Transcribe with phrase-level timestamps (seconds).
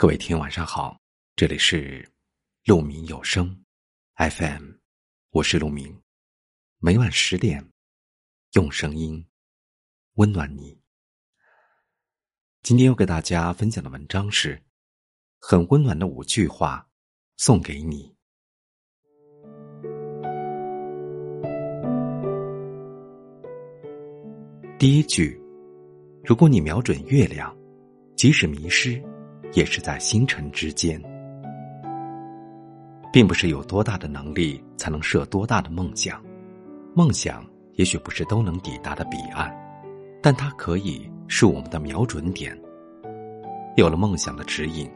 [0.00, 0.98] 各位听晚上好，
[1.36, 2.10] 这里是
[2.64, 3.54] 鹿鸣有声
[4.14, 4.70] FM，
[5.28, 5.94] 我是鹿鸣，
[6.78, 7.62] 每晚十点
[8.54, 9.22] 用声音
[10.14, 10.80] 温暖你。
[12.62, 14.58] 今天要给大家分享的文章是
[15.38, 16.88] 很温暖的五句话，
[17.36, 18.10] 送给你。
[24.78, 25.38] 第一句，
[26.24, 27.54] 如果你瞄准月亮，
[28.16, 28.98] 即使迷失。
[29.52, 31.02] 也是在星辰之间，
[33.12, 36.22] 并不是有多大的能力才能设多大的梦想。
[36.94, 39.52] 梦想也许不是都能抵达的彼岸，
[40.22, 42.56] 但它可以是我们的瞄准点。
[43.76, 44.90] 有了梦想的指引，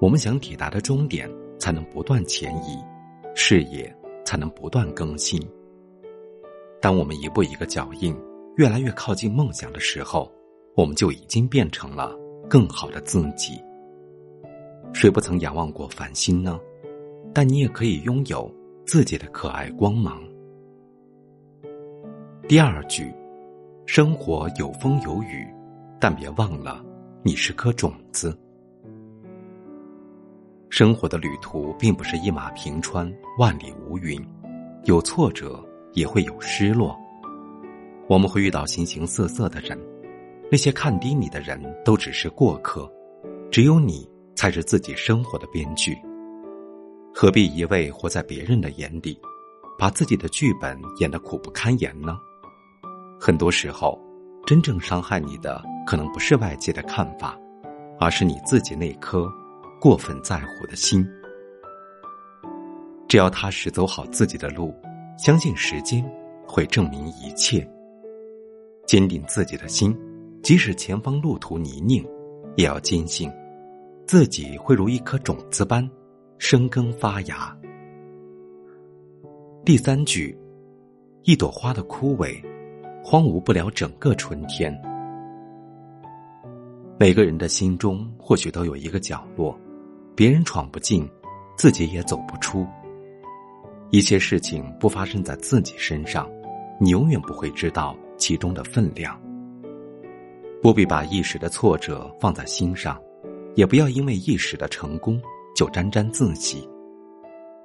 [0.00, 2.78] 我们想抵达的终点才能不断前移，
[3.34, 5.40] 视野才能不断更新。
[6.80, 8.16] 当我们一步一个脚印，
[8.56, 10.32] 越来越靠近梦想的时候，
[10.74, 12.16] 我们就已经变成了
[12.48, 13.60] 更好的自己。
[14.92, 16.60] 谁不曾仰望过繁星呢？
[17.32, 18.52] 但你也可以拥有
[18.84, 20.20] 自己的可爱光芒。
[22.48, 23.14] 第二句，
[23.86, 25.46] 生活有风有雨，
[26.00, 26.84] 但别忘了
[27.22, 28.36] 你是颗种子。
[30.68, 34.20] 生活的旅途并不是一马平川、万里无云，
[34.84, 36.98] 有挫折也会有失落。
[38.08, 39.78] 我们会遇到形形色色的人，
[40.50, 42.90] 那些看低你的人都只是过客，
[43.50, 44.08] 只有你。
[44.34, 45.96] 才是自己生活的编剧，
[47.14, 49.18] 何必一味活在别人的眼里，
[49.78, 52.18] 把自己的剧本演得苦不堪言呢？
[53.20, 54.00] 很多时候，
[54.46, 57.38] 真正伤害你的可能不是外界的看法，
[57.98, 59.30] 而是你自己那颗
[59.80, 61.06] 过分在乎的心。
[63.08, 64.74] 只要踏实走好自己的路，
[65.18, 66.02] 相信时间
[66.46, 67.68] 会证明一切。
[68.86, 69.96] 坚定自己的心，
[70.42, 72.04] 即使前方路途泥泞，
[72.56, 73.30] 也要坚信。
[74.10, 75.88] 自己会如一颗种子般
[76.36, 77.56] 生根发芽。
[79.64, 80.36] 第三句，
[81.22, 82.34] 一朵花的枯萎，
[83.04, 84.76] 荒芜不了整个春天。
[86.98, 89.56] 每个人的心中或许都有一个角落，
[90.16, 91.08] 别人闯不进，
[91.56, 92.66] 自己也走不出。
[93.90, 96.28] 一切事情不发生在自己身上，
[96.80, 99.16] 你永远不会知道其中的分量。
[100.60, 103.00] 不必把一时的挫折放在心上。
[103.60, 105.20] 也不要因为一时的成功
[105.54, 106.66] 就沾沾自喜，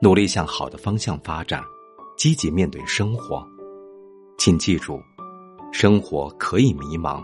[0.01, 1.63] 努力向好的方向发展，
[2.17, 3.41] 积极面对生活。
[4.37, 5.01] 请记住，
[5.71, 7.23] 生活可以迷茫，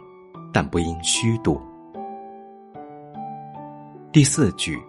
[0.54, 1.62] 但不应虚度。
[4.14, 4.80] 第四句，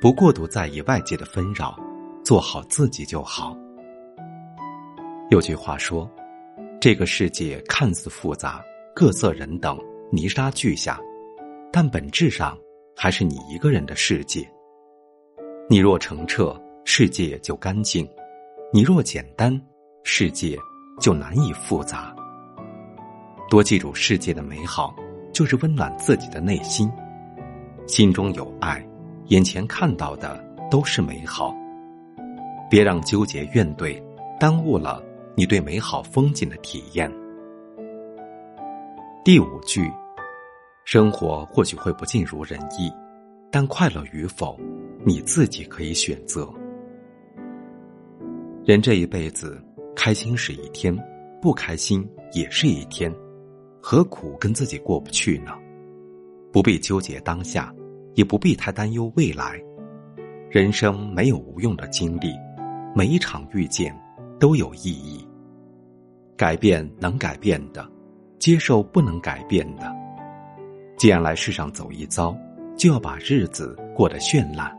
[0.00, 1.76] 不过度在意外界的纷扰，
[2.22, 3.58] 做好自己就好。
[5.30, 6.08] 有句话说，
[6.80, 8.62] 这个世界看似复杂，
[8.94, 9.76] 各色人等，
[10.12, 11.00] 泥沙俱下，
[11.72, 12.56] 但本质上。
[12.96, 14.48] 还是你一个人的世界。
[15.68, 18.06] 你若澄澈，世界就干净；
[18.72, 19.60] 你若简单，
[20.02, 20.58] 世界
[21.00, 22.14] 就难以复杂。
[23.50, 24.94] 多记住世界的美好，
[25.32, 26.90] 就是温暖自己的内心。
[27.86, 28.86] 心中有爱，
[29.26, 31.54] 眼前看到的都是美好。
[32.70, 34.02] 别让纠结怨怼
[34.40, 35.02] 耽误了
[35.36, 37.12] 你对美好风景的体验。
[39.24, 39.90] 第五句。
[40.84, 42.92] 生活或许会不尽如人意，
[43.50, 44.60] 但快乐与否，
[45.02, 46.46] 你自己可以选择。
[48.66, 49.58] 人这一辈子，
[49.96, 50.94] 开心是一天，
[51.40, 53.10] 不开心也是一天，
[53.80, 55.52] 何苦跟自己过不去呢？
[56.52, 57.74] 不必纠结当下，
[58.14, 59.58] 也不必太担忧未来。
[60.50, 62.28] 人生没有无用的经历，
[62.94, 63.98] 每一场遇见
[64.38, 65.26] 都有意义。
[66.36, 67.90] 改变能改变的，
[68.38, 70.03] 接受不能改变的。
[70.96, 72.36] 既然来世上走一遭，
[72.76, 74.72] 就要把日子过得绚烂。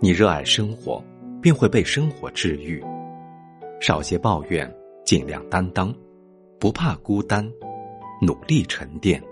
[0.00, 1.02] 你热爱生活，
[1.42, 2.82] 便会被生活治愈。
[3.80, 4.72] 少些抱怨，
[5.04, 5.94] 尽量担当，
[6.58, 7.48] 不怕孤单，
[8.22, 9.22] 努力沉淀。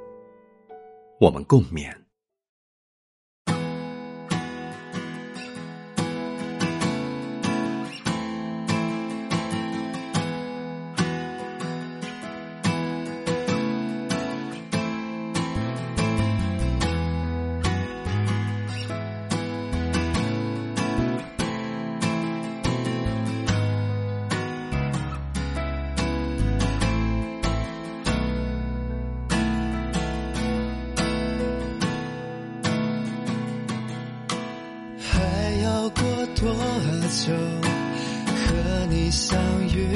[1.20, 2.06] 我们共勉。
[36.38, 37.33] 多久
[38.37, 39.88] 和你相遇？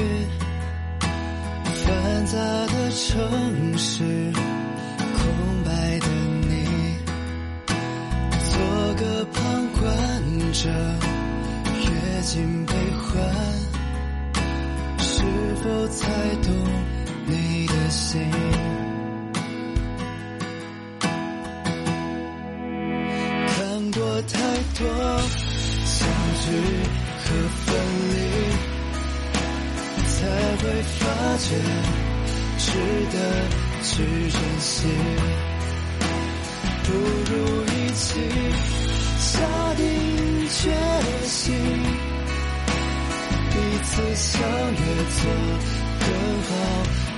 [1.85, 4.03] 繁杂的城市，
[4.33, 6.07] 空白的
[6.49, 6.51] 你。
[8.49, 8.57] 做
[8.95, 10.69] 个旁观者，
[11.83, 13.23] 阅尽悲欢，
[14.97, 15.23] 是
[15.63, 16.07] 否才
[16.41, 16.51] 懂
[17.27, 18.19] 你的心？
[26.41, 26.47] 聚
[27.23, 27.25] 和
[27.65, 27.67] 分
[28.09, 28.15] 离，
[30.07, 30.11] 才
[30.57, 30.63] 会
[30.97, 30.99] 发
[31.37, 31.45] 觉
[32.57, 32.65] 值
[33.11, 33.15] 得
[33.83, 33.91] 去
[34.31, 34.69] 珍惜。
[36.83, 36.87] 不
[37.31, 37.31] 如
[37.65, 38.03] 一起
[39.19, 39.29] 下
[39.77, 39.81] 定
[40.49, 40.59] 决
[41.27, 41.53] 心，
[43.51, 43.53] 彼
[43.83, 45.21] 此相约做
[45.99, 46.07] 更
[46.43, 46.49] 好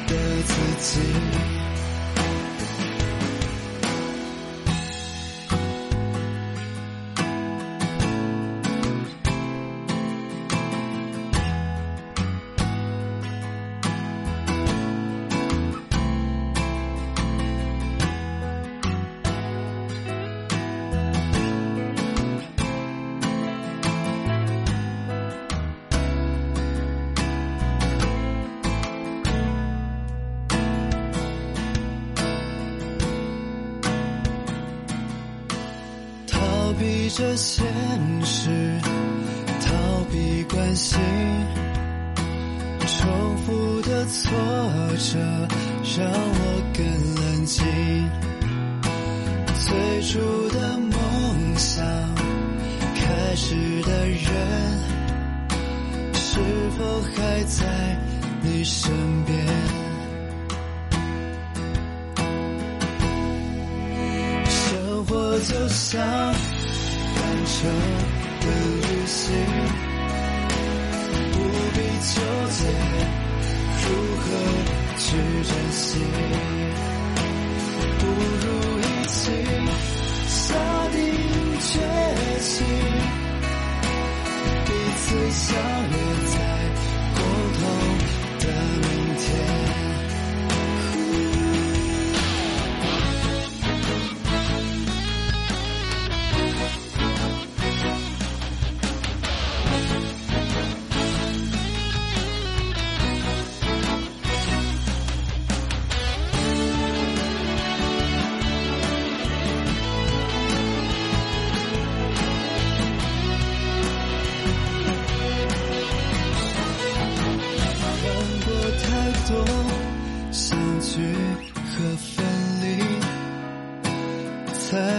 [0.08, 0.12] 的
[0.44, 1.63] 自己。
[36.84, 37.66] 避着现
[38.26, 38.50] 实，
[39.62, 41.00] 逃避关心，
[42.86, 44.34] 重复的挫
[44.98, 45.18] 折
[45.98, 46.86] 让我更
[47.16, 47.64] 冷静。
[49.62, 50.20] 最初
[50.50, 51.86] 的梦想，
[52.94, 54.28] 开始的人，
[56.14, 56.42] 是
[56.78, 57.98] 否还在
[58.42, 58.92] 你身
[59.24, 59.34] 边？
[64.50, 66.34] 生活就像
[67.34, 67.68] 单车
[68.42, 69.34] 的旅行，
[71.32, 71.36] 不
[71.74, 71.78] 必
[72.14, 72.16] 纠
[72.52, 72.60] 结
[73.82, 73.86] 如
[74.22, 74.24] 何
[75.00, 75.04] 去
[75.42, 75.82] 珍惜，
[77.98, 78.46] 不如
[78.78, 79.18] 一起
[80.28, 80.38] 下
[80.92, 80.96] 定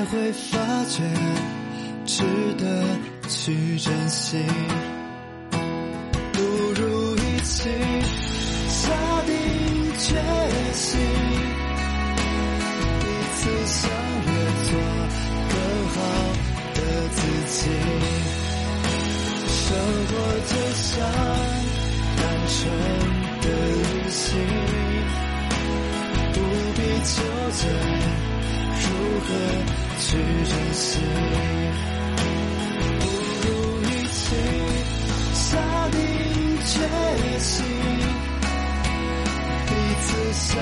[0.07, 1.03] 会发觉
[2.05, 2.23] 值
[2.59, 2.85] 得
[3.29, 4.39] 去珍惜。
[6.33, 6.41] 不
[6.81, 7.69] 如一起
[8.69, 8.91] 下
[9.27, 9.35] 定
[9.99, 10.15] 决
[10.73, 11.01] 心，
[13.01, 13.03] 彼
[13.35, 13.91] 此相
[14.27, 14.29] 约
[14.65, 14.69] 做
[15.51, 15.55] 更
[15.89, 15.97] 好
[16.75, 16.79] 的
[17.11, 17.59] 自己。
[19.47, 19.63] 生
[20.07, 20.13] 活
[20.47, 20.85] 就像
[22.17, 22.55] 单程
[23.41, 23.81] 的旅
[24.11, 24.25] 行，
[26.33, 26.37] 不
[26.75, 27.13] 必纠
[27.53, 27.63] 结
[30.15, 31.01] 去珍惜，
[33.01, 33.03] 不
[33.43, 33.47] 如
[33.83, 34.23] 一起
[35.35, 35.43] 下
[35.91, 35.99] 定
[36.65, 36.73] 决
[37.41, 37.67] 心，
[39.67, 39.71] 彼
[40.03, 40.53] 此相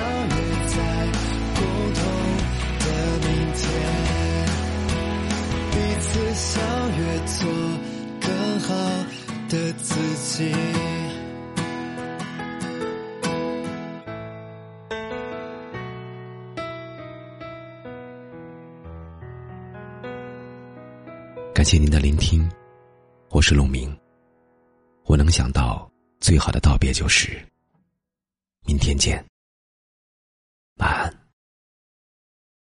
[21.63, 22.51] 感谢您的聆听，
[23.31, 23.97] 我是陆明。
[25.05, 25.89] 我能想到
[26.19, 27.41] 最好的道别就是
[28.67, 29.25] 明天见。